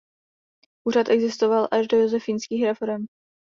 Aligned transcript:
Úřad 0.87 1.09
existoval 1.09 1.67
až 1.71 1.87
do 1.87 1.97
josefínských 1.97 2.63
reforem. 2.65 3.05